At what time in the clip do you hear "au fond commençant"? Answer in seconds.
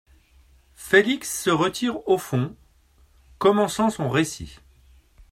2.09-3.91